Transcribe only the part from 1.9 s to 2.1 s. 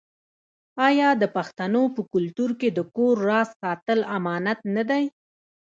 په